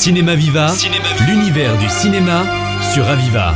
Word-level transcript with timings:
Cinéma 0.00 0.34
Viva, 0.34 0.72
l'univers 1.28 1.76
du 1.76 1.86
cinéma 1.88 2.44
sur 2.94 3.06
Aviva. 3.06 3.54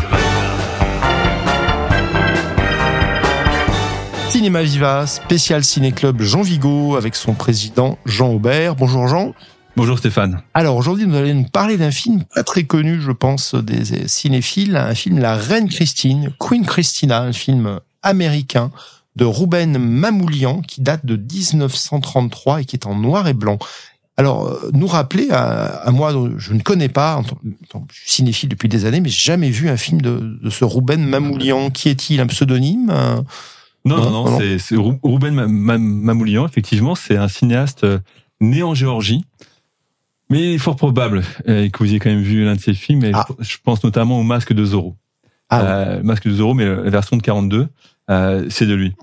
Cinéma 4.29 4.63
Viva, 4.63 5.07
spécial 5.07 5.65
ciné-club 5.65 6.21
Jean 6.21 6.43
Vigo 6.43 6.97
avec 6.97 7.17
son 7.17 7.33
président 7.33 7.97
Jean 8.05 8.29
Aubert. 8.29 8.77
Bonjour 8.77 9.09
Jean. 9.09 9.33
Bonjour 9.75 9.99
Stéphane. 9.99 10.43
Alors 10.53 10.77
aujourd'hui, 10.77 11.07
nous 11.07 11.17
allons 11.17 11.35
nous 11.35 11.49
parler 11.49 11.79
d'un 11.79 11.91
film 11.91 12.25
pas 12.35 12.45
très 12.45 12.65
connu, 12.65 13.01
je 13.01 13.13
pense, 13.13 13.55
des 13.55 14.07
cinéphiles, 14.07 14.77
un 14.77 14.95
film 14.95 15.19
La 15.21 15.37
Reine 15.37 15.71
Christine, 15.71 16.31
Queen 16.39 16.67
Christina, 16.67 17.23
un 17.23 17.33
film 17.33 17.81
américain 18.03 18.71
de 19.17 19.25
Ruben 19.25 19.79
Mamoulian 19.79 20.61
qui 20.63 20.81
date 20.81 21.07
de 21.07 21.17
1933 21.17 22.63
et 22.63 22.65
qui 22.65 22.77
est 22.77 22.87
en 22.87 22.97
noir 22.97 23.29
et 23.29 23.35
blanc. 23.35 23.59
Alors, 24.17 24.47
euh, 24.47 24.71
nous 24.73 24.87
rappeler 24.87 25.29
à, 25.31 25.91
moi, 25.93 26.13
je 26.37 26.53
ne 26.53 26.61
connais 26.61 26.89
pas, 26.89 27.21
je 27.93 28.01
suis 28.01 28.11
cinéphile 28.11 28.49
depuis 28.49 28.69
des 28.69 28.85
années, 28.85 29.01
mais 29.01 29.09
j'ai 29.09 29.33
jamais 29.33 29.51
vu 29.51 29.69
un 29.69 29.77
film 29.77 30.01
de, 30.01 30.39
ce 30.51 30.65
Ruben 30.65 31.05
Mamoulian. 31.05 31.71
Qui 31.71 31.89
est-il? 31.89 32.21
Un 32.21 32.27
pseudonyme? 32.27 32.93
Non, 33.87 33.99
non, 33.99 34.31
non, 34.31 34.39
c'est 34.59 34.77
Ruben 34.77 35.35
Mamoulian, 35.47 36.47
effectivement, 36.47 36.95
c'est 36.95 37.17
un 37.17 37.29
cinéaste 37.29 37.85
euh, 37.85 37.99
né 38.41 38.63
en 38.63 38.75
Géorgie. 38.75 39.25
Mais 40.31 40.41
il 40.41 40.55
est 40.55 40.59
fort 40.59 40.77
probable 40.77 41.23
euh, 41.49 41.69
que 41.69 41.79
vous 41.79 41.91
ayez 41.91 41.99
quand 41.99 42.09
même 42.09 42.23
vu 42.23 42.45
l'un 42.45 42.55
de 42.55 42.61
ses 42.61 42.73
films, 42.73 43.05
et 43.05 43.11
ah. 43.13 43.27
je 43.41 43.57
pense 43.63 43.85
notamment 43.85 44.19
au 44.19 44.23
Masque 44.23 44.55
de 44.55 44.65
Zorro. 44.65 44.97
Ah, 45.51 45.99
Masque 46.03 46.27
de 46.27 46.35
Zorro, 46.35 46.55
mais 46.55 46.65
la 46.65 46.91
version 46.91 47.17
de 47.17 47.23
42, 47.23 47.69
c'est 48.49 48.67
de 48.67 48.75
lui. 48.75 48.95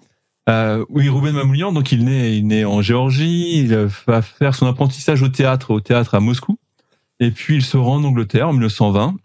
Euh, 0.50 0.84
oui, 0.90 1.08
Ruben 1.08 1.34
Mamoulian, 1.34 1.72
donc 1.72 1.92
il 1.92 2.04
naît, 2.04 2.36
il 2.36 2.48
naît 2.48 2.66
en 2.66 2.82
Géorgie, 2.82 3.60
il 3.60 3.76
va 4.08 4.22
faire 4.22 4.56
son 4.56 4.66
apprentissage 4.68 5.22
au 5.22 5.30
théâtre, 5.30 5.72
au 5.72 5.80
théâtre 5.80 6.16
à 6.16 6.20
Moscou, 6.20 6.58
et 7.20 7.32
puis 7.32 7.56
il 7.56 7.64
se 7.64 7.78
rend 7.78 7.98
en 7.98 8.04
Angleterre 8.04 8.50
en 8.50 8.54
1920. 8.54 9.16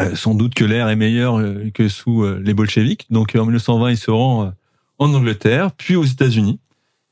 Euh, 0.00 0.14
sans 0.16 0.34
doute 0.34 0.52
que 0.52 0.64
l'air 0.64 0.90
est 0.90 0.96
meilleur 0.96 1.38
euh, 1.38 1.70
que 1.72 1.88
sous 1.88 2.22
euh, 2.22 2.42
les 2.44 2.52
bolcheviks, 2.52 3.06
donc 3.10 3.34
en 3.34 3.46
1920 3.46 3.90
il 3.90 3.96
se 3.96 4.10
rend 4.10 4.52
en 4.98 5.14
Angleterre, 5.14 5.72
puis 5.72 5.96
aux 5.96 6.04
États-Unis, 6.04 6.60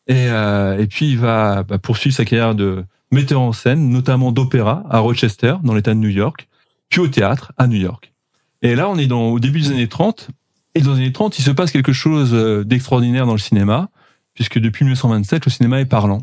et, 0.09 0.27
et 0.27 0.87
puis 0.89 1.11
il 1.11 1.19
va 1.19 1.63
bah, 1.63 1.79
poursuivre 1.79 2.15
sa 2.15 2.25
carrière 2.25 2.55
de 2.55 2.85
metteur 3.13 3.41
en 3.41 3.53
scène, 3.53 3.89
notamment 3.89 4.33
d'opéra 4.33 4.85
à 4.91 4.99
Rochester, 4.99 5.55
dans 5.63 5.75
l'État 5.75 5.95
de 5.95 6.01
New 6.01 6.09
York, 6.09 6.49
puis 6.89 7.01
au 7.01 7.09
théâtre 7.09 7.53
à 7.57 7.67
New 7.67 7.79
York. 7.79 8.13
Et 8.63 8.75
là, 8.75 8.89
on 8.89 8.97
est 8.97 9.07
dans, 9.07 9.29
au 9.29 9.41
début 9.41 9.61
des 9.61 9.71
années 9.71 9.89
30, 9.89 10.29
et 10.75 10.81
dans 10.81 10.93
les 10.93 10.99
années 10.99 11.13
30, 11.13 11.39
il 11.39 11.43
se 11.43 11.51
passe 11.51 11.71
quelque 11.71 11.93
chose 11.93 12.31
euh, 12.33 12.65
d'extraordinaire 12.65 13.27
dans 13.27 13.33
le 13.33 13.39
cinéma, 13.39 13.89
puisque 14.35 14.59
depuis 14.59 14.85
1927, 14.85 15.45
le 15.47 15.51
cinéma 15.51 15.81
est 15.81 15.87
parlant. 15.87 16.23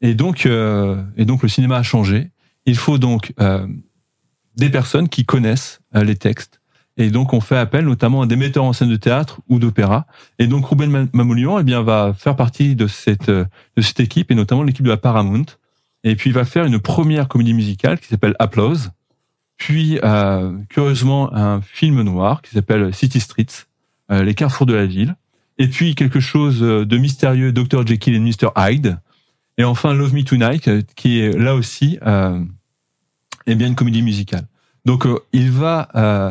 Et 0.00 0.14
donc, 0.14 0.46
euh, 0.46 1.02
et 1.16 1.24
donc 1.24 1.42
le 1.42 1.48
cinéma 1.48 1.78
a 1.78 1.82
changé. 1.82 2.30
Il 2.66 2.76
faut 2.76 2.98
donc 2.98 3.32
euh, 3.40 3.66
des 4.56 4.70
personnes 4.70 5.08
qui 5.08 5.24
connaissent 5.24 5.80
euh, 5.94 6.04
les 6.04 6.16
textes. 6.16 6.60
Et 6.98 7.10
donc, 7.10 7.34
on 7.34 7.40
fait 7.40 7.58
appel 7.58 7.84
notamment 7.84 8.22
à 8.22 8.26
des 8.26 8.36
metteurs 8.36 8.64
en 8.64 8.72
scène 8.72 8.88
de 8.88 8.96
théâtre 8.96 9.40
ou 9.48 9.58
d'opéra. 9.58 10.06
Et 10.38 10.46
donc, 10.46 10.66
Ruben 10.66 11.08
Mamoulian, 11.12 11.58
eh 11.58 11.62
bien, 11.62 11.82
va 11.82 12.14
faire 12.16 12.36
partie 12.36 12.74
de 12.74 12.86
cette 12.86 13.30
de 13.30 13.46
cette 13.82 14.00
équipe 14.00 14.30
et 14.30 14.34
notamment 14.34 14.62
l'équipe 14.62 14.84
de 14.84 14.90
la 14.90 14.96
Paramount. 14.96 15.44
Et 16.04 16.16
puis, 16.16 16.30
il 16.30 16.32
va 16.32 16.46
faire 16.46 16.64
une 16.64 16.78
première 16.78 17.28
comédie 17.28 17.52
musicale 17.52 17.98
qui 17.98 18.06
s'appelle 18.06 18.34
Applause. 18.38 18.92
Puis, 19.56 19.98
curieusement, 20.68 21.34
un 21.34 21.60
film 21.60 22.02
noir 22.02 22.42
qui 22.42 22.50
s'appelle 22.50 22.94
City 22.94 23.20
Streets 23.20 23.66
euh, 24.10 24.22
les 24.22 24.34
carrefours 24.34 24.66
de 24.66 24.74
la 24.74 24.86
ville. 24.86 25.16
Et 25.58 25.68
puis 25.68 25.94
quelque 25.94 26.20
chose 26.20 26.60
de 26.60 26.96
mystérieux, 26.96 27.50
Dr 27.50 27.86
Jekyll 27.86 28.14
et 28.14 28.20
Mr 28.20 28.50
Hyde. 28.56 28.98
Et 29.58 29.64
enfin 29.64 29.94
Love 29.94 30.14
Me 30.14 30.22
Tonight, 30.22 30.68
euh, 30.68 30.82
qui 30.94 31.18
est 31.18 31.36
là 31.36 31.54
aussi 31.54 31.98
euh, 32.06 32.38
bien 33.46 33.66
une 33.66 33.74
comédie 33.74 34.02
musicale. 34.02 34.46
Donc 34.84 35.06
euh, 35.06 35.18
il 35.32 35.50
va, 35.50 35.88
euh, 35.96 36.30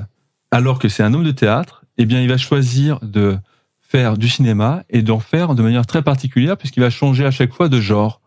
alors 0.51 0.79
que 0.79 0.87
c'est 0.87 1.03
un 1.03 1.13
homme 1.13 1.23
de 1.23 1.31
théâtre, 1.31 1.83
eh 1.97 2.05
bien 2.05 2.21
il 2.21 2.29
va 2.29 2.37
choisir 2.37 2.99
de 3.01 3.37
faire 3.81 4.17
du 4.17 4.29
cinéma 4.29 4.83
et 4.89 5.01
d'en 5.01 5.19
faire 5.19 5.55
de 5.55 5.61
manière 5.61 5.85
très 5.85 6.01
particulière 6.01 6.55
puisqu'il 6.55 6.81
va 6.81 6.89
changer 6.89 7.25
à 7.25 7.31
chaque 7.31 7.53
fois 7.53 7.67
de 7.67 7.81
genre. 7.81 8.21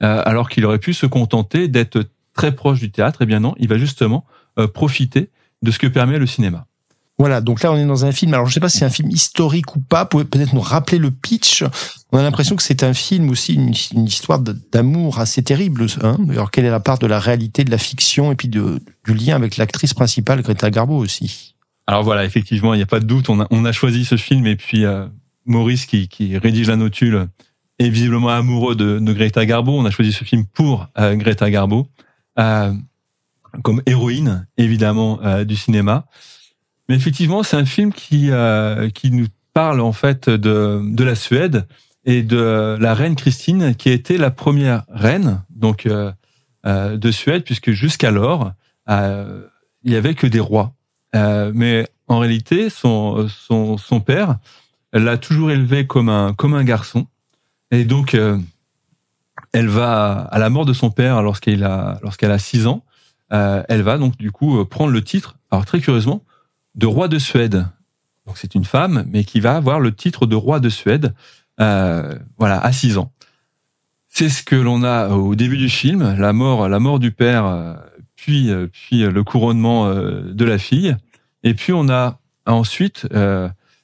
alors 0.00 0.48
qu'il 0.50 0.64
aurait 0.66 0.78
pu 0.78 0.92
se 0.92 1.06
contenter 1.06 1.66
d'être 1.68 2.04
très 2.34 2.54
proche 2.54 2.80
du 2.80 2.90
théâtre, 2.90 3.22
eh 3.22 3.26
bien 3.26 3.40
non, 3.40 3.54
il 3.58 3.68
va 3.68 3.78
justement 3.78 4.26
profiter 4.72 5.30
de 5.62 5.70
ce 5.70 5.78
que 5.78 5.86
permet 5.86 6.18
le 6.18 6.26
cinéma. 6.26 6.66
Voilà, 7.16 7.40
donc 7.40 7.62
là 7.62 7.70
on 7.70 7.76
est 7.76 7.86
dans 7.86 8.04
un 8.04 8.12
film. 8.12 8.34
Alors 8.34 8.46
je 8.46 8.54
sais 8.54 8.60
pas 8.60 8.68
si 8.68 8.78
c'est 8.78 8.84
un 8.84 8.90
film 8.90 9.08
historique 9.10 9.76
ou 9.76 9.80
pas. 9.80 10.04
Pouvez 10.04 10.24
peut-être 10.24 10.52
nous 10.52 10.60
rappeler 10.60 10.98
le 10.98 11.12
pitch. 11.12 11.62
On 12.10 12.18
a 12.18 12.22
l'impression 12.22 12.56
que 12.56 12.62
c'est 12.62 12.82
un 12.82 12.92
film 12.92 13.30
aussi 13.30 13.54
une, 13.54 13.72
histoire 14.04 14.40
d'amour 14.40 15.20
assez 15.20 15.42
terrible. 15.42 15.86
Hein 16.02 16.16
Alors 16.30 16.50
quelle 16.50 16.64
est 16.64 16.70
la 16.70 16.80
part 16.80 16.98
de 16.98 17.06
la 17.06 17.20
réalité, 17.20 17.62
de 17.62 17.70
la 17.70 17.78
fiction 17.78 18.32
et 18.32 18.34
puis 18.34 18.48
de, 18.48 18.80
du 19.04 19.14
lien 19.14 19.36
avec 19.36 19.56
l'actrice 19.56 19.94
principale 19.94 20.42
Greta 20.42 20.70
Garbo 20.70 20.96
aussi? 20.96 21.54
Alors 21.86 22.02
voilà, 22.02 22.24
effectivement, 22.24 22.74
il 22.74 22.78
n'y 22.78 22.82
a 22.82 22.86
pas 22.86 23.00
de 23.00 23.06
doute. 23.06 23.28
On 23.28 23.40
a, 23.40 23.46
on 23.50 23.64
a 23.64 23.72
choisi 23.72 24.04
ce 24.04 24.16
film 24.16 24.46
et 24.46 24.56
puis 24.56 24.84
euh, 24.84 25.06
Maurice 25.46 25.86
qui, 25.86 26.08
qui 26.08 26.36
rédige 26.36 26.68
la 26.68 26.76
notule 26.76 27.28
est 27.78 27.90
visiblement 27.90 28.30
amoureux 28.30 28.74
de, 28.74 28.98
de 28.98 29.12
Greta 29.12 29.46
Garbo. 29.46 29.72
On 29.78 29.84
a 29.84 29.90
choisi 29.90 30.12
ce 30.12 30.24
film 30.24 30.46
pour 30.46 30.88
euh, 30.98 31.14
Greta 31.14 31.48
Garbo 31.48 31.86
euh, 32.40 32.72
comme 33.62 33.82
héroïne 33.86 34.46
évidemment 34.56 35.20
euh, 35.22 35.44
du 35.44 35.56
cinéma. 35.56 36.06
Mais 36.88 36.96
effectivement, 36.96 37.42
c'est 37.42 37.56
un 37.56 37.64
film 37.64 37.92
qui 37.92 38.30
euh, 38.30 38.90
qui 38.90 39.10
nous 39.10 39.26
parle 39.52 39.80
en 39.80 39.92
fait 39.92 40.28
de 40.28 40.82
de 40.84 41.04
la 41.04 41.14
Suède 41.14 41.66
et 42.04 42.22
de 42.22 42.76
la 42.78 42.94
reine 42.94 43.16
Christine 43.16 43.74
qui 43.74 43.88
a 43.88 43.92
été 43.92 44.18
la 44.18 44.30
première 44.30 44.84
reine 44.88 45.42
donc 45.50 45.86
euh, 45.86 46.12
euh 46.66 46.96
de 46.96 47.10
Suède 47.10 47.44
puisque 47.44 47.70
jusqu'alors 47.70 48.52
euh, 48.90 49.46
il 49.82 49.92
y 49.92 49.96
avait 49.96 50.14
que 50.14 50.26
des 50.26 50.40
rois. 50.40 50.72
Mais 51.14 51.88
en 52.08 52.18
réalité, 52.18 52.70
son 52.70 53.28
son 53.28 53.78
son 53.78 54.00
père 54.00 54.36
l'a 54.92 55.16
toujours 55.16 55.52
élevé 55.52 55.86
comme 55.86 56.08
un 56.08 56.34
comme 56.34 56.54
un 56.54 56.64
garçon 56.64 57.06
et 57.70 57.84
donc 57.84 58.16
elle 59.52 59.68
va 59.68 60.28
à 60.32 60.38
la 60.38 60.50
mort 60.50 60.66
de 60.66 60.72
son 60.72 60.90
père 60.90 61.22
lorsqu'il 61.22 61.62
a 61.62 62.00
lorsqu'elle 62.02 62.32
a 62.32 62.38
six 62.38 62.66
ans, 62.66 62.82
elle 63.30 63.82
va 63.82 63.98
donc 63.98 64.16
du 64.16 64.30
coup 64.30 64.64
prendre 64.64 64.92
le 64.92 65.02
titre. 65.02 65.36
Alors 65.50 65.64
très 65.64 65.80
curieusement 65.80 66.22
de 66.74 66.86
roi 66.86 67.08
de 67.08 67.18
Suède. 67.18 67.66
Donc 68.26 68.38
c'est 68.38 68.54
une 68.54 68.64
femme, 68.64 69.04
mais 69.10 69.24
qui 69.24 69.40
va 69.40 69.56
avoir 69.56 69.80
le 69.80 69.94
titre 69.94 70.26
de 70.26 70.36
roi 70.36 70.60
de 70.60 70.68
Suède, 70.68 71.14
euh, 71.60 72.18
voilà, 72.38 72.60
à 72.60 72.72
6 72.72 72.98
ans. 72.98 73.12
C'est 74.08 74.28
ce 74.28 74.42
que 74.42 74.56
l'on 74.56 74.82
a 74.82 75.08
au 75.10 75.34
début 75.34 75.56
du 75.56 75.68
film, 75.68 76.16
la 76.18 76.32
mort, 76.32 76.68
la 76.68 76.78
mort 76.78 76.98
du 76.98 77.10
père, 77.10 77.46
euh, 77.46 77.74
puis 78.16 78.50
euh, 78.50 78.68
puis 78.72 79.02
le 79.02 79.24
couronnement 79.24 79.92
de 79.92 80.44
la 80.44 80.58
fille, 80.58 80.96
et 81.42 81.54
puis 81.54 81.72
on 81.72 81.88
a 81.88 82.18
ensuite, 82.46 83.06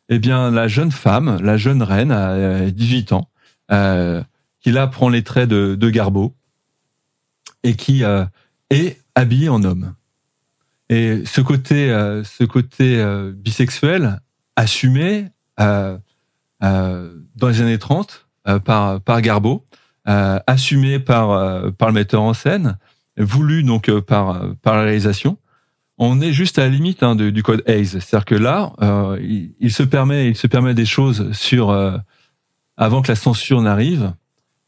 eh 0.08 0.18
bien, 0.18 0.50
la 0.50 0.68
jeune 0.68 0.92
femme, 0.92 1.38
la 1.42 1.56
jeune 1.56 1.82
reine 1.82 2.12
à 2.12 2.70
18 2.70 3.12
ans, 3.12 3.28
qui 4.60 4.70
là 4.70 4.86
prend 4.86 5.08
les 5.08 5.22
traits 5.22 5.48
de, 5.48 5.74
de 5.74 5.90
Garbeau 5.90 6.34
et 7.62 7.74
qui 7.74 8.02
est 8.70 8.99
habillée 9.14 9.48
en 9.48 9.62
homme. 9.62 9.94
Et 10.90 11.22
ce 11.24 11.40
côté, 11.40 11.90
euh, 11.90 12.24
ce 12.24 12.42
côté 12.42 12.98
euh, 12.98 13.32
bisexuel 13.32 14.20
assumé 14.56 15.26
euh, 15.60 15.96
dans 16.60 17.48
les 17.48 17.62
années 17.62 17.78
30 17.78 18.26
par 18.64 19.00
par 19.00 19.22
Garbo, 19.22 19.64
assumé 20.04 20.98
par 20.98 21.72
par 21.72 21.88
le 21.88 21.94
metteur 21.94 22.22
en 22.22 22.34
scène, 22.34 22.76
voulu 23.16 23.62
donc 23.62 23.90
par 24.00 24.42
par 24.62 24.76
la 24.76 24.82
réalisation, 24.82 25.38
on 25.96 26.20
est 26.20 26.32
juste 26.32 26.58
à 26.58 26.62
la 26.62 26.68
limite 26.68 27.02
hein, 27.02 27.14
du 27.14 27.42
code 27.42 27.62
Hayes. 27.66 27.86
C'est-à-dire 27.86 28.24
que 28.24 28.34
là, 28.34 28.72
il, 29.22 29.54
il, 29.60 29.72
se 29.72 29.82
permet, 29.82 30.28
il 30.28 30.36
se 30.36 30.46
permet 30.46 30.74
des 30.74 30.86
choses 30.86 31.30
sur 31.32 31.70
avant 32.76 33.00
que 33.00 33.08
la 33.08 33.16
censure 33.16 33.62
n'arrive, 33.62 34.12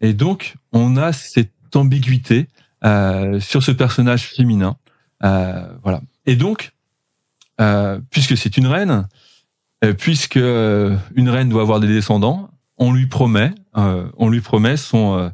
et 0.00 0.14
donc 0.14 0.54
on 0.72 0.96
a 0.96 1.12
cette 1.12 1.50
ambiguïté 1.74 2.48
sur 2.82 3.62
ce 3.62 3.70
personnage 3.70 4.28
féminin. 4.28 4.76
voilà. 5.20 6.00
Et 6.26 6.36
donc, 6.36 6.72
euh, 7.60 8.00
puisque 8.10 8.36
c'est 8.36 8.56
une 8.56 8.66
reine, 8.66 9.06
euh, 9.84 9.92
puisque 9.92 10.36
euh, 10.36 10.96
une 11.14 11.28
reine 11.28 11.48
doit 11.48 11.62
avoir 11.62 11.80
des 11.80 11.86
descendants, 11.88 12.50
on 12.78 12.92
lui 12.92 13.06
promet, 13.06 13.52
euh, 13.76 14.08
on 14.16 14.28
lui 14.28 14.40
promet 14.40 14.76
son 14.76 15.18
euh, 15.18 15.28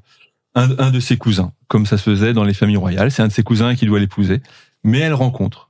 un, 0.54 0.70
un, 0.78 0.90
de 0.90 1.00
ses 1.00 1.16
cousins, 1.16 1.52
comme 1.68 1.86
ça 1.86 1.96
se 1.96 2.02
faisait 2.02 2.32
dans 2.32 2.44
les 2.44 2.54
familles 2.54 2.76
royales. 2.76 3.10
C'est 3.10 3.22
un 3.22 3.28
de 3.28 3.32
ses 3.32 3.42
cousins 3.42 3.74
qui 3.74 3.86
doit 3.86 4.00
l'épouser, 4.00 4.42
mais 4.82 4.98
elle 4.98 5.14
rencontre, 5.14 5.68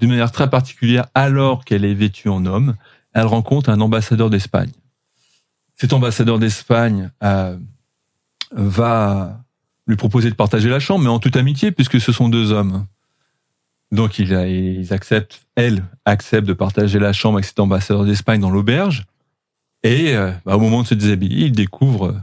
d'une 0.00 0.10
manière 0.10 0.32
très 0.32 0.48
particulière, 0.48 1.06
alors 1.14 1.64
qu'elle 1.64 1.84
est 1.84 1.94
vêtue 1.94 2.28
en 2.28 2.46
homme, 2.46 2.74
elle 3.12 3.26
rencontre 3.26 3.70
un 3.70 3.80
ambassadeur 3.80 4.30
d'Espagne. 4.30 4.72
Cet 5.76 5.92
ambassadeur 5.92 6.38
d'Espagne 6.38 7.10
va 8.52 9.43
lui 9.86 9.96
proposer 9.96 10.30
de 10.30 10.34
partager 10.34 10.68
la 10.68 10.80
chambre, 10.80 11.04
mais 11.04 11.10
en 11.10 11.18
toute 11.18 11.36
amitié, 11.36 11.70
puisque 11.70 12.00
ce 12.00 12.12
sont 12.12 12.28
deux 12.28 12.52
hommes. 12.52 12.86
Donc 13.92 14.18
ils, 14.18 14.92
acceptent, 14.92 15.46
elle 15.56 15.84
accepte 16.04 16.48
de 16.48 16.52
partager 16.52 16.98
la 16.98 17.12
chambre 17.12 17.36
avec 17.36 17.44
cet 17.44 17.60
ambassadeur 17.60 18.04
d'Espagne 18.04 18.40
dans 18.40 18.50
l'auberge. 18.50 19.04
Et 19.82 20.14
bah, 20.44 20.56
au 20.56 20.58
moment 20.58 20.82
de 20.82 20.86
se 20.86 20.94
déshabiller, 20.94 21.46
il 21.46 21.52
découvre 21.52 22.16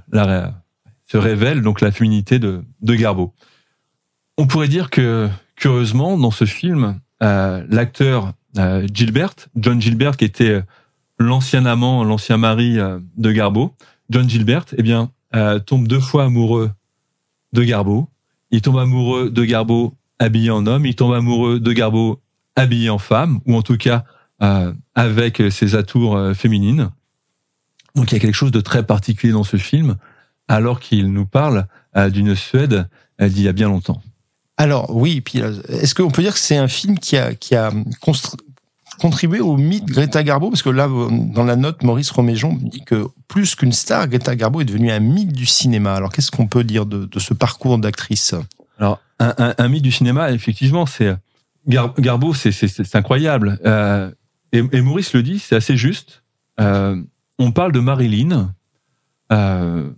se 1.05 1.17
révèle 1.17 1.61
donc 1.61 1.81
la 1.81 1.91
féminité 1.91 2.39
de, 2.39 2.63
de 2.81 2.95
Garbo. 2.95 3.33
On 4.37 4.47
pourrait 4.47 4.67
dire 4.67 4.89
que 4.89 5.29
curieusement 5.55 6.17
dans 6.17 6.31
ce 6.31 6.45
film, 6.45 6.99
l'acteur 7.21 8.33
Gilbert, 8.93 9.35
John 9.55 9.81
Gilbert, 9.81 10.17
qui 10.17 10.25
était 10.25 10.61
l'ancien 11.19 11.65
amant, 11.65 12.03
l'ancien 12.03 12.37
mari 12.37 12.77
de 13.17 13.31
Garbo, 13.31 13.75
John 14.09 14.27
Gilbert, 14.29 14.65
eh 14.77 14.81
bien, 14.81 15.11
tombe 15.65 15.87
deux 15.87 15.99
fois 15.99 16.25
amoureux 16.25 16.71
de 17.53 17.63
Garbo. 17.63 18.09
Il 18.51 18.61
tombe 18.61 18.77
amoureux 18.77 19.29
de 19.29 19.43
Garbo 19.45 19.95
habillé 20.19 20.51
en 20.51 20.65
homme, 20.67 20.85
il 20.85 20.95
tombe 20.95 21.13
amoureux 21.13 21.59
de 21.59 21.73
Garbo 21.73 22.21
habillé 22.55 22.89
en 22.89 22.99
femme, 22.99 23.39
ou 23.45 23.55
en 23.55 23.61
tout 23.61 23.77
cas 23.77 24.03
euh, 24.41 24.73
avec 24.95 25.41
ses 25.51 25.75
atours 25.75 26.15
euh, 26.15 26.33
féminines. 26.33 26.89
Donc 27.95 28.11
il 28.11 28.15
y 28.15 28.17
a 28.17 28.19
quelque 28.19 28.35
chose 28.35 28.51
de 28.51 28.61
très 28.61 28.85
particulier 28.85 29.33
dans 29.33 29.43
ce 29.43 29.57
film, 29.57 29.97
alors 30.47 30.79
qu'il 30.79 31.11
nous 31.11 31.25
parle 31.25 31.67
euh, 31.95 32.09
d'une 32.09 32.35
Suède 32.35 32.87
d'il 33.19 33.41
y 33.41 33.47
a 33.47 33.53
bien 33.53 33.67
longtemps. 33.67 34.01
Alors 34.57 34.95
oui, 34.95 35.23
est-ce 35.69 35.95
qu'on 35.95 36.11
peut 36.11 36.21
dire 36.21 36.33
que 36.33 36.39
c'est 36.39 36.57
un 36.57 36.67
film 36.67 36.99
qui 36.99 37.17
a, 37.17 37.33
qui 37.33 37.55
a 37.55 37.71
contribué 39.01 39.39
au 39.39 39.57
mythe 39.57 39.85
Greta 39.85 40.23
Garbo 40.23 40.49
Parce 40.49 40.61
que 40.61 40.69
là, 40.69 40.87
dans 40.87 41.43
la 41.43 41.55
note, 41.55 41.83
Maurice 41.83 42.11
Roméjon 42.11 42.53
dit 42.61 42.83
que 42.85 43.07
plus 43.27 43.55
qu'une 43.55 43.71
star, 43.71 44.07
Greta 44.07 44.35
Garbo 44.35 44.61
est 44.61 44.65
devenue 44.65 44.91
un 44.91 44.99
mythe 44.99 45.33
du 45.33 45.47
cinéma. 45.47 45.95
Alors 45.95 46.11
qu'est-ce 46.11 46.29
qu'on 46.29 46.47
peut 46.47 46.63
dire 46.63 46.85
de, 46.85 47.07
ce 47.17 47.33
parcours 47.33 47.79
d'actrice? 47.79 48.35
Alors 48.77 49.01
un, 49.19 49.67
mythe 49.67 49.83
du 49.83 49.91
cinéma, 49.91 50.31
effectivement, 50.31 50.85
c'est 50.85 51.15
Garbo, 51.67 52.33
c'est 52.33 52.95
incroyable. 52.95 53.59
Euh, 53.65 54.11
et, 54.51 54.81
Maurice 54.81 55.13
le 55.13 55.23
dit, 55.23 55.39
c'est 55.39 55.55
assez 55.55 55.77
juste. 55.77 56.23
Euh, 56.59 57.01
on 57.39 57.51
parle 57.51 57.71
de 57.71 57.79
Marilyn. 57.79 58.53
Euh, 59.31 59.89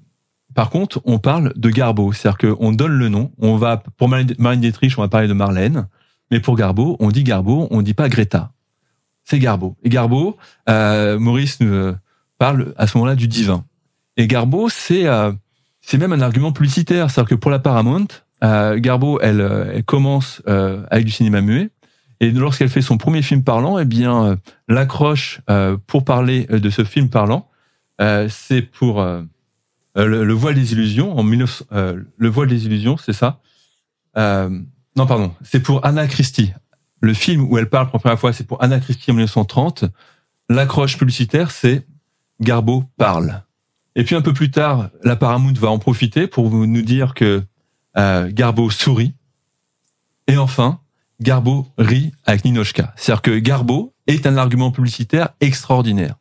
par 0.55 0.69
contre, 0.69 1.01
on 1.03 1.19
parle 1.19 1.51
de 1.55 1.69
Garbo, 1.69 2.13
c'est-à-dire 2.13 2.37
qu'on 2.37 2.71
donne 2.71 2.93
le 2.93 3.09
nom. 3.09 3.31
On 3.39 3.57
va 3.57 3.77
pour 3.97 4.07
Marine 4.07 4.61
Dietrich, 4.61 4.93
on 4.97 5.01
va 5.01 5.07
parler 5.09 5.27
de 5.27 5.33
Marlène, 5.33 5.87
mais 6.31 6.39
pour 6.39 6.55
Garbo, 6.55 6.95
on 6.99 7.09
dit 7.09 7.23
Garbo, 7.23 7.67
on 7.71 7.81
dit 7.81 7.93
pas 7.93 8.07
Greta. 8.07 8.53
C'est 9.23 9.39
Garbo. 9.39 9.75
Et 9.83 9.89
Garbo, 9.89 10.37
euh, 10.69 11.17
Maurice 11.19 11.59
nous 11.59 11.93
parle 12.37 12.73
à 12.77 12.87
ce 12.87 12.97
moment-là 12.97 13.15
du 13.15 13.27
divin. 13.27 13.63
Et 14.17 14.27
Garbo, 14.27 14.69
c'est 14.69 15.07
euh, 15.07 15.31
c'est 15.85 15.97
même 15.97 16.13
un 16.13 16.21
argument 16.21 16.51
publicitaire, 16.51 17.11
c'est-à-dire 17.11 17.29
que 17.29 17.35
pour 17.35 17.51
la 17.51 17.59
Paramount, 17.59 18.07
euh, 18.43 18.79
Garbo, 18.79 19.19
elle, 19.21 19.41
euh, 19.41 19.71
elle 19.73 19.83
commence 19.83 20.41
euh, 20.47 20.83
avec 20.89 21.05
du 21.05 21.11
cinéma 21.11 21.41
muet. 21.41 21.69
Et 22.19 22.31
lorsqu'elle 22.31 22.69
fait 22.69 22.81
son 22.81 22.97
premier 22.97 23.21
film 23.21 23.43
parlant, 23.43 23.77
eh 23.77 23.85
bien, 23.85 24.37
l'accroche 24.69 25.41
pour 25.87 26.05
parler 26.05 26.45
de 26.45 26.69
ce 26.69 26.85
film 26.85 27.09
parlant, 27.09 27.49
c'est 28.29 28.61
pour 28.61 29.03
le, 29.03 29.27
le, 29.95 30.33
voile 30.33 30.55
des 30.55 30.71
illusions 30.71 31.17
en 31.17 31.25
19, 31.25 31.63
le 31.71 32.29
voile 32.29 32.47
des 32.47 32.65
illusions, 32.65 32.95
c'est 32.95 33.11
ça. 33.11 33.41
non, 34.15 35.05
pardon, 35.05 35.33
c'est 35.43 35.59
pour 35.59 35.85
Anna 35.85 36.07
Christie. 36.07 36.53
Le 37.03 37.13
film 37.13 37.41
où 37.51 37.57
elle 37.57 37.67
parle 37.67 37.87
pour 37.87 37.97
la 37.97 37.99
première 37.99 38.19
fois, 38.19 38.31
c'est 38.31 38.47
pour 38.47 38.63
Anna 38.63 38.79
Christie 38.79 39.11
en 39.11 39.15
1930. 39.15 39.83
L'accroche 40.47 40.97
publicitaire, 40.97 41.51
c'est 41.51 41.85
Garbo 42.39 42.85
parle. 42.95 43.43
Et 43.97 44.05
puis 44.05 44.15
un 44.15 44.21
peu 44.21 44.31
plus 44.31 44.51
tard, 44.51 44.89
la 45.03 45.17
Paramount 45.17 45.51
va 45.51 45.69
en 45.69 45.79
profiter 45.79 46.27
pour 46.27 46.49
nous 46.49 46.81
dire 46.81 47.13
que 47.13 47.43
euh, 47.97 48.29
Garbo 48.31 48.69
sourit. 48.69 49.11
Et 50.27 50.37
enfin, 50.37 50.79
Garbo 51.19 51.67
rit 51.77 52.13
avec 52.25 52.45
Ninochka. 52.45 52.93
C'est-à-dire 52.95 53.21
que 53.21 53.37
Garbo 53.37 53.93
est 54.07 54.25
un 54.25 54.37
argument 54.37 54.71
publicitaire 54.71 55.27
extraordinaire. 55.41 56.15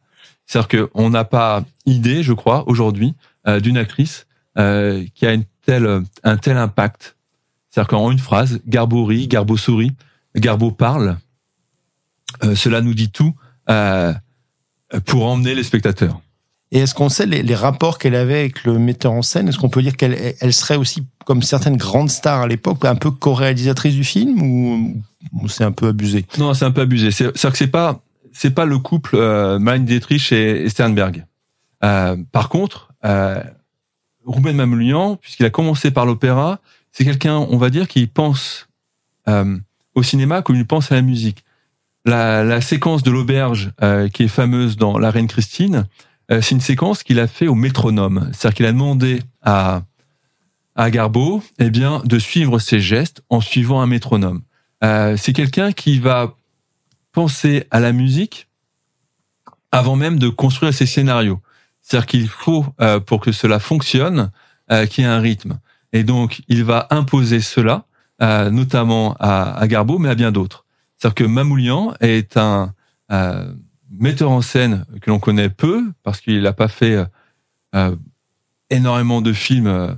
C'est-à-dire 0.47 0.89
qu'on 0.91 1.11
n'a 1.11 1.23
pas 1.23 1.63
idée, 1.87 2.25
je 2.25 2.33
crois, 2.33 2.69
aujourd'hui, 2.69 3.15
euh, 3.47 3.61
d'une 3.61 3.77
actrice 3.77 4.27
euh, 4.59 5.05
qui 5.15 5.27
a 5.27 5.33
une 5.33 5.45
telle, 5.65 6.03
un 6.25 6.37
tel 6.39 6.57
impact. 6.57 7.15
C'est-à-dire 7.71 7.89
qu'en 7.89 8.11
une 8.11 8.19
phrase, 8.19 8.61
Garbo 8.67 9.05
rit, 9.05 9.29
Garbo 9.29 9.57
sourit, 9.57 9.93
Garbo 10.37 10.71
parle. 10.71 11.19
Euh, 12.43 12.55
cela 12.55 12.81
nous 12.81 12.95
dit 12.95 13.11
tout 13.11 13.35
euh, 13.69 14.13
pour 15.07 15.27
emmener 15.27 15.55
les 15.55 15.63
spectateurs. 15.63 16.21
Et 16.71 16.79
est-ce 16.79 16.95
qu'on 16.95 17.11
sait 17.11 17.27
les, 17.27 17.43
les 17.43 17.55
rapports 17.55 17.99
qu'elle 17.99 18.15
avait 18.15 18.39
avec 18.39 18.65
le 18.65 18.79
metteur 18.79 19.13
en 19.13 19.21
scène? 19.21 19.49
Est-ce 19.49 19.59
qu'on 19.59 19.69
peut 19.69 19.83
dire 19.83 19.97
qu'elle 19.97 20.35
elle 20.41 20.55
serait 20.55 20.77
aussi, 20.77 21.07
comme 21.27 21.43
certaines 21.43 21.77
grandes 21.77 22.11
stars 22.11 22.41
à 22.41 22.47
l'époque, 22.47 22.85
un 22.87 22.95
peu 22.95 23.11
co-réalisatrice 23.11 23.95
du 23.95 24.05
film 24.05 24.43
ou, 24.43 25.49
c'est 25.49 25.65
un 25.65 25.73
peu 25.73 25.89
abusé? 25.89 26.25
Non, 26.39 26.55
c'est 26.55 26.65
un 26.65 26.71
peu 26.71 26.81
abusé. 26.81 27.11
C'est-à-dire 27.11 27.53
que 27.53 27.59
c'est 27.59 27.67
pas 27.67 28.01
c'est 28.33 28.53
pas 28.53 28.65
le 28.65 28.79
couple 28.79 29.17
euh, 29.17 29.59
Marlene 29.59 29.85
Dietrich 29.85 30.33
et, 30.33 30.67
Sternberg. 30.71 31.27
Euh, 31.85 32.17
par 32.33 32.49
contre, 32.49 32.95
euh, 33.05 33.43
Ruben 34.25 34.57
Mamoulian, 34.57 35.17
puisqu'il 35.17 35.45
a 35.45 35.51
commencé 35.51 35.91
par 35.91 36.07
l'opéra, 36.07 36.61
c'est 36.93 37.05
quelqu'un, 37.05 37.37
on 37.37 37.59
va 37.59 37.69
dire, 37.69 37.89
qui 37.89 38.07
pense 38.07 38.69
euh, 39.29 39.59
au 39.95 40.03
cinéma 40.03 40.43
comme 40.43 40.57
il 40.57 40.67
pense 40.67 40.93
à 40.93 40.97
la 40.97 41.03
musique. 41.03 41.45
La, 42.05 42.43
la 42.43 42.61
séquence 42.61 43.03
de 43.03 43.11
l'auberge 43.11 43.73
euh, 43.83 44.09
qui 44.09 44.25
est 44.25 44.29
fameuse 44.29 44.77
dans 44.77 44.99
La 44.99 45.11
Reine 45.11 45.29
Christine, 45.29 45.87
euh, 46.31 46.41
c'est 46.41 46.55
une 46.55 46.61
séquence 46.61 47.03
qu'il 47.03 47.21
a 47.21 47.27
fait 47.27 47.47
au 47.47 47.55
métronome. 47.55 48.31
C'est-à-dire 48.33 48.57
qu'il 48.57 48.67
a 48.67 48.73
demandé 48.73 49.23
à, 49.43 49.83
à 50.75 50.91
Garbo 50.91 51.43
eh 51.59 51.71
bien, 51.71 52.03
de 52.05 52.19
suivre 52.19 52.59
ses 52.59 52.81
gestes 52.81 53.23
en 53.29 53.41
suivant 53.41 53.81
un 53.81 53.87
métronome. 53.87 54.43
Euh, 54.83 55.17
c'est 55.17 55.33
quelqu'un 55.33 55.73
qui 55.73 55.99
va 55.99 56.35
penser 57.13 57.67
à 57.71 57.79
la 57.81 57.93
musique 57.93 58.49
avant 59.71 59.97
même 59.97 60.19
de 60.19 60.29
construire 60.29 60.75
ses 60.75 60.87
scénarios. 60.87 61.41
C'est-à-dire 61.83 62.07
qu'il 62.07 62.29
faut, 62.29 62.67
euh, 62.81 63.01
pour 63.01 63.21
que 63.21 63.33
cela 63.33 63.59
fonctionne, 63.59 64.31
euh, 64.71 64.87
qu'il 64.87 65.05
y 65.05 65.07
ait 65.07 65.11
un 65.11 65.21
rythme. 65.21 65.59
Et 65.93 66.05
donc, 66.05 66.43
il 66.49 66.65
va 66.65 66.87
imposer 66.91 67.41
cela, 67.41 67.85
euh, 68.23 68.51
notamment 68.51 69.15
à, 69.19 69.53
à, 69.59 69.67
Garbo, 69.67 69.99
mais 69.99 70.09
à 70.09 70.15
bien 70.15 70.33
d'autres. 70.33 70.65
C'est-à-dire 70.97 71.15
que 71.15 71.25
Mamoulian 71.25 71.95
est 72.01 72.37
un 72.37 72.75
metteur 73.93 74.31
en 74.31 74.41
scène 74.41 74.85
que 75.01 75.11
l'on 75.11 75.21
connaît 75.21 75.51
peu 75.51 75.93
parce 76.03 76.21
qu'il 76.21 76.43
n'a 76.43 76.53
pas 76.53 76.69
fait 76.69 76.97
euh, 76.97 77.05
euh, 77.75 77.97
énormément 78.71 79.21
de 79.21 79.33
films 79.33 79.67
euh, 79.67 79.95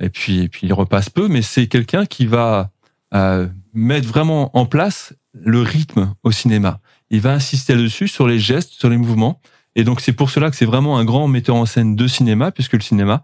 et 0.00 0.08
puis 0.08 0.40
et 0.40 0.48
puis 0.48 0.66
il 0.66 0.72
repasse 0.72 1.10
peu, 1.10 1.28
mais 1.28 1.42
c'est 1.42 1.66
quelqu'un 1.66 2.06
qui 2.06 2.26
va 2.26 2.70
euh, 3.12 3.48
mettre 3.72 4.08
vraiment 4.08 4.56
en 4.56 4.66
place 4.66 5.14
le 5.32 5.60
rythme 5.60 6.14
au 6.22 6.30
cinéma. 6.30 6.80
Il 7.10 7.20
va 7.20 7.32
insister 7.32 7.76
dessus 7.76 8.08
sur 8.08 8.26
les 8.26 8.38
gestes, 8.38 8.70
sur 8.70 8.88
les 8.88 8.96
mouvements, 8.96 9.40
et 9.74 9.84
donc 9.84 10.00
c'est 10.00 10.12
pour 10.12 10.30
cela 10.30 10.50
que 10.50 10.56
c'est 10.56 10.64
vraiment 10.64 10.98
un 10.98 11.04
grand 11.04 11.28
metteur 11.28 11.56
en 11.56 11.66
scène 11.66 11.96
de 11.96 12.06
cinéma 12.06 12.50
puisque 12.52 12.74
le 12.74 12.80
cinéma 12.80 13.22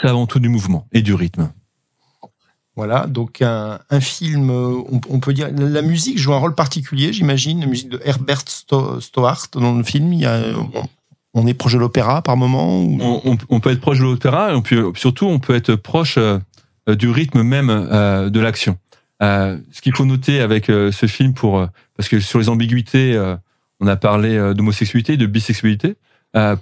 c'est 0.00 0.08
avant 0.08 0.26
tout 0.26 0.40
du 0.40 0.48
mouvement 0.48 0.88
et 0.92 1.02
du 1.02 1.14
rythme. 1.14 1.52
Voilà, 2.74 3.06
donc 3.06 3.42
un, 3.42 3.78
film, 4.00 4.50
on, 4.50 5.20
peut 5.20 5.34
dire, 5.34 5.50
la 5.54 5.82
musique 5.82 6.18
joue 6.18 6.32
un 6.32 6.38
rôle 6.38 6.54
particulier, 6.54 7.12
j'imagine, 7.12 7.60
la 7.60 7.66
musique 7.66 7.90
de 7.90 8.00
Herbert 8.02 8.44
Stohart 8.46 9.48
dans 9.52 9.74
le 9.74 9.84
film. 9.84 10.14
On 11.34 11.46
est 11.46 11.54
proche 11.54 11.74
de 11.74 11.78
l'opéra 11.78 12.22
par 12.22 12.36
moment 12.36 12.82
on, 13.48 13.60
peut 13.60 13.70
être 13.70 13.80
proche 13.80 13.98
de 13.98 14.04
l'opéra 14.04 14.54
et 14.54 14.60
puis 14.62 14.78
surtout 14.94 15.26
on 15.26 15.38
peut 15.38 15.54
être 15.54 15.74
proche 15.74 16.18
euh, 16.18 16.38
du 16.94 17.10
rythme 17.10 17.42
même 17.42 17.70
euh, 17.70 18.30
de 18.30 18.40
l'action. 18.40 18.78
Euh, 19.22 19.58
ce 19.70 19.80
qu'il 19.82 19.94
faut 19.94 20.04
noter 20.04 20.40
avec 20.40 20.66
ce 20.66 21.06
film, 21.06 21.32
pour 21.34 21.66
parce 21.96 22.08
que 22.08 22.20
sur 22.20 22.38
les 22.38 22.48
ambiguïtés, 22.48 23.20
on 23.80 23.86
a 23.86 23.96
parlé 23.96 24.54
d'homosexualité, 24.54 25.18
de 25.18 25.26
bisexualité. 25.26 25.94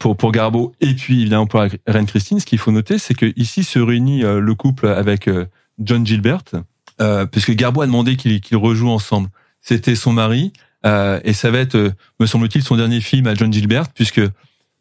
pour 0.01 0.17
pour 0.17 0.33
Garbo 0.33 0.75
et 0.81 0.93
puis 0.95 1.21
évidemment 1.21 1.47
pour 1.47 1.65
Reine 1.87 2.07
Christine, 2.07 2.41
ce 2.41 2.47
qu'il 2.47 2.59
faut 2.59 2.73
noter, 2.73 2.99
c'est 2.99 3.15
que 3.15 3.33
ici 3.37 3.63
se 3.63 3.79
réunit 3.79 4.23
le 4.23 4.55
couple 4.55 4.89
avec 4.89 5.29
John 5.81 6.07
Gilbert, 6.07 6.45
euh, 7.01 7.27
puisque 7.27 7.53
Garbo 7.53 7.83
a 7.83 7.87
demandé 7.87 8.17
qu'ils 8.17 8.57
rejouent 8.57 8.91
ensemble. 8.91 9.29
C'était 9.61 9.95
son 9.95 10.13
mari, 10.13 10.53
euh, 10.87 11.21
et 11.25 11.33
ça 11.33 11.51
va 11.51 11.59
être, 11.59 11.75
euh, 11.75 11.93
me 12.19 12.27
semble-t-il, 12.27 12.63
son 12.63 12.77
dernier 12.77 13.01
film 13.01 13.27
à 13.27 13.35
John 13.35 13.53
Gilbert, 13.53 13.89
puisque 13.89 14.21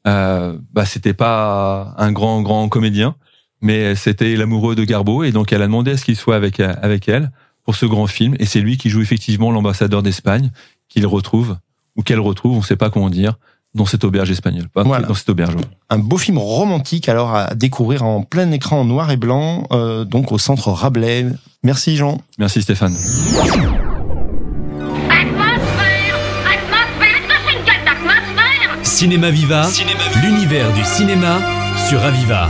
euh, 0.07 0.57
bah, 0.73 0.85
c'était 0.85 1.13
pas 1.13 1.93
un 1.97 2.11
grand 2.11 2.41
grand 2.41 2.69
comédien, 2.69 3.15
mais 3.61 3.95
c'était 3.95 4.35
l'amoureux 4.35 4.75
de 4.75 4.83
Garbo, 4.83 5.23
et 5.23 5.31
donc 5.31 5.51
elle 5.51 5.61
a 5.61 5.67
demandé 5.67 5.91
à 5.91 5.97
ce 5.97 6.05
qu'il 6.05 6.15
soit 6.15 6.35
avec 6.35 6.59
avec 6.59 7.09
elle 7.09 7.31
pour 7.63 7.75
ce 7.75 7.85
grand 7.85 8.07
film, 8.07 8.35
et 8.39 8.45
c'est 8.45 8.61
lui 8.61 8.77
qui 8.77 8.89
joue 8.89 9.01
effectivement 9.01 9.51
l'ambassadeur 9.51 10.01
d'Espagne, 10.01 10.51
qu'il 10.87 11.05
retrouve 11.05 11.57
ou 11.95 12.01
qu'elle 12.01 12.19
retrouve, 12.19 12.53
on 12.53 12.59
ne 12.59 12.63
sait 12.63 12.77
pas 12.77 12.89
comment 12.89 13.09
dire, 13.09 13.37
dans 13.75 13.85
cette 13.85 14.03
auberge 14.03 14.31
espagnole, 14.31 14.67
pas 14.69 14.83
dans 14.83 15.13
cette 15.13 15.29
auberge. 15.29 15.55
Un 15.89 15.99
beau 15.99 16.17
film 16.17 16.37
romantique 16.37 17.07
alors 17.07 17.35
à 17.35 17.55
découvrir 17.55 18.03
en 18.03 18.23
plein 18.23 18.51
écran 18.51 18.81
en 18.81 18.85
noir 18.85 19.11
et 19.11 19.17
blanc, 19.17 19.67
euh, 19.71 20.05
donc 20.05 20.31
au 20.31 20.37
centre 20.37 20.71
Rabelais. 20.71 21.27
Merci 21.63 21.95
Jean. 21.95 22.17
Merci 22.37 22.61
Stéphane. 22.61 22.95
Cinéma 28.83 29.29
Viva, 29.29 29.67
l'univers 30.21 30.73
du 30.73 30.83
cinéma 30.83 31.39
sur 31.87 32.03
Aviva. 32.03 32.49